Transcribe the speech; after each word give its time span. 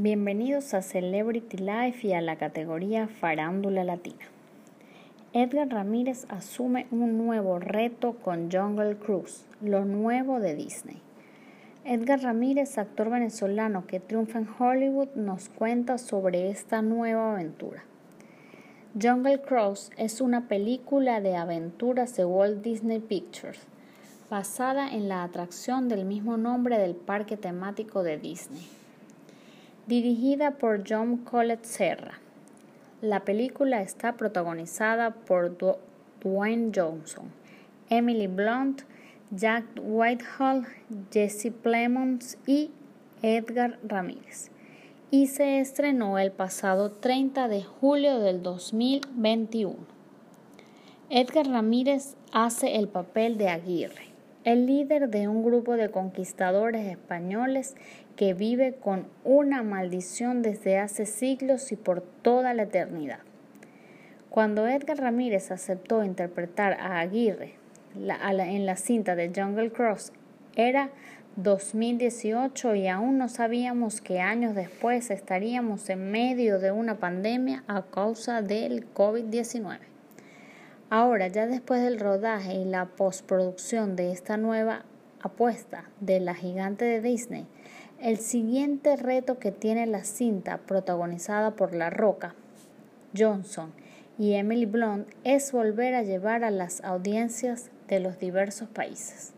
Bienvenidos 0.00 0.74
a 0.74 0.82
Celebrity 0.82 1.56
Life 1.56 2.06
y 2.06 2.12
a 2.12 2.20
la 2.20 2.36
categoría 2.36 3.08
Farándula 3.08 3.82
Latina. 3.82 4.26
Edgar 5.32 5.70
Ramírez 5.70 6.24
asume 6.28 6.86
un 6.92 7.18
nuevo 7.18 7.58
reto 7.58 8.12
con 8.12 8.48
Jungle 8.48 8.94
Cruise, 8.98 9.44
lo 9.60 9.84
nuevo 9.84 10.38
de 10.38 10.54
Disney. 10.54 11.02
Edgar 11.84 12.20
Ramírez, 12.20 12.78
actor 12.78 13.10
venezolano 13.10 13.88
que 13.88 13.98
triunfa 13.98 14.38
en 14.38 14.48
Hollywood, 14.56 15.08
nos 15.16 15.48
cuenta 15.48 15.98
sobre 15.98 16.48
esta 16.48 16.80
nueva 16.80 17.32
aventura. 17.32 17.82
Jungle 19.02 19.40
Cruise 19.40 19.90
es 19.96 20.20
una 20.20 20.46
película 20.46 21.20
de 21.20 21.34
aventuras 21.34 22.14
de 22.14 22.24
Walt 22.24 22.62
Disney 22.62 23.00
Pictures, 23.00 23.66
basada 24.30 24.94
en 24.94 25.08
la 25.08 25.24
atracción 25.24 25.88
del 25.88 26.04
mismo 26.04 26.36
nombre 26.36 26.78
del 26.78 26.94
parque 26.94 27.36
temático 27.36 28.04
de 28.04 28.16
Disney 28.16 28.77
dirigida 29.88 30.52
por 30.52 30.84
John 30.88 31.16
Collett 31.16 31.64
Serra. 31.64 32.20
La 33.00 33.24
película 33.24 33.82
está 33.82 34.16
protagonizada 34.16 35.10
por 35.10 35.56
Dwayne 36.20 36.70
Johnson, 36.74 37.32
Emily 37.88 38.26
Blunt, 38.26 38.82
Jack 39.30 39.64
Whitehall, 39.82 40.66
Jesse 41.10 41.50
Plemons 41.50 42.38
y 42.46 42.70
Edgar 43.22 43.78
Ramírez 43.82 44.50
y 45.10 45.28
se 45.28 45.60
estrenó 45.60 46.18
el 46.18 46.32
pasado 46.32 46.90
30 46.90 47.48
de 47.48 47.62
julio 47.62 48.18
del 48.18 48.42
2021. 48.42 49.76
Edgar 51.08 51.48
Ramírez 51.48 52.14
hace 52.32 52.76
el 52.76 52.88
papel 52.88 53.38
de 53.38 53.48
Aguirre, 53.48 54.08
el 54.48 54.64
líder 54.64 55.10
de 55.10 55.28
un 55.28 55.44
grupo 55.44 55.76
de 55.76 55.90
conquistadores 55.90 56.86
españoles 56.86 57.74
que 58.16 58.32
vive 58.32 58.72
con 58.72 59.06
una 59.22 59.62
maldición 59.62 60.40
desde 60.40 60.78
hace 60.78 61.04
siglos 61.04 61.70
y 61.70 61.76
por 61.76 62.00
toda 62.00 62.54
la 62.54 62.62
eternidad. 62.62 63.18
Cuando 64.30 64.66
Edgar 64.66 64.96
Ramírez 64.96 65.50
aceptó 65.50 66.02
interpretar 66.02 66.78
a 66.80 67.00
Aguirre 67.00 67.56
en 67.94 68.64
la 68.64 68.76
cinta 68.76 69.14
de 69.16 69.30
Jungle 69.36 69.70
Cross, 69.70 70.12
era 70.56 70.88
2018 71.36 72.74
y 72.74 72.88
aún 72.88 73.18
no 73.18 73.28
sabíamos 73.28 74.00
que 74.00 74.20
años 74.20 74.54
después 74.54 75.10
estaríamos 75.10 75.90
en 75.90 76.10
medio 76.10 76.58
de 76.58 76.72
una 76.72 76.94
pandemia 76.94 77.64
a 77.66 77.82
causa 77.82 78.40
del 78.40 78.90
COVID-19. 78.94 79.97
Ahora, 80.90 81.28
ya 81.28 81.46
después 81.46 81.82
del 81.82 82.00
rodaje 82.00 82.54
y 82.54 82.64
la 82.64 82.86
postproducción 82.86 83.94
de 83.94 84.10
esta 84.10 84.38
nueva 84.38 84.86
apuesta 85.20 85.90
de 86.00 86.18
la 86.18 86.34
gigante 86.34 86.86
de 86.86 87.02
Disney, 87.02 87.46
el 88.00 88.16
siguiente 88.16 88.96
reto 88.96 89.38
que 89.38 89.52
tiene 89.52 89.86
la 89.86 90.04
cinta 90.04 90.58
protagonizada 90.58 91.56
por 91.56 91.74
La 91.74 91.90
Roca, 91.90 92.34
Johnson 93.14 93.72
y 94.18 94.32
Emily 94.32 94.64
Blunt 94.64 95.08
es 95.24 95.52
volver 95.52 95.94
a 95.94 96.02
llevar 96.02 96.42
a 96.42 96.50
las 96.50 96.82
audiencias 96.82 97.70
de 97.86 98.00
los 98.00 98.18
diversos 98.18 98.70
países. 98.70 99.34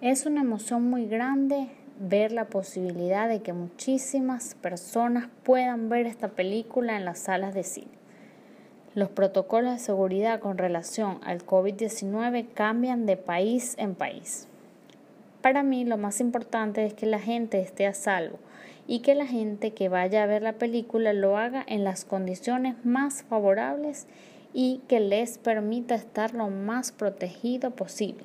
Es 0.00 0.24
una 0.24 0.40
emoción 0.40 0.88
muy 0.88 1.06
grande 1.06 1.68
ver 2.00 2.32
la 2.32 2.46
posibilidad 2.46 3.28
de 3.28 3.42
que 3.42 3.52
muchísimas 3.52 4.54
personas 4.54 5.28
puedan 5.42 5.90
ver 5.90 6.06
esta 6.06 6.28
película 6.28 6.96
en 6.96 7.04
las 7.04 7.18
salas 7.18 7.54
de 7.54 7.62
cine. 7.62 8.05
Los 8.96 9.10
protocolos 9.10 9.74
de 9.74 9.78
seguridad 9.78 10.40
con 10.40 10.56
relación 10.56 11.20
al 11.22 11.44
COVID-19 11.44 12.46
cambian 12.54 13.04
de 13.04 13.18
país 13.18 13.74
en 13.76 13.94
país. 13.94 14.48
Para 15.42 15.62
mí 15.62 15.84
lo 15.84 15.98
más 15.98 16.18
importante 16.18 16.86
es 16.86 16.94
que 16.94 17.04
la 17.04 17.18
gente 17.18 17.60
esté 17.60 17.86
a 17.86 17.92
salvo 17.92 18.38
y 18.86 19.00
que 19.00 19.14
la 19.14 19.26
gente 19.26 19.74
que 19.74 19.90
vaya 19.90 20.22
a 20.22 20.26
ver 20.26 20.40
la 20.40 20.54
película 20.54 21.12
lo 21.12 21.36
haga 21.36 21.62
en 21.68 21.84
las 21.84 22.06
condiciones 22.06 22.86
más 22.86 23.22
favorables 23.24 24.06
y 24.54 24.80
que 24.88 24.98
les 25.00 25.36
permita 25.36 25.94
estar 25.94 26.32
lo 26.32 26.48
más 26.48 26.90
protegido 26.90 27.72
posible, 27.72 28.24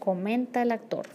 comenta 0.00 0.62
el 0.62 0.72
actor. 0.72 1.06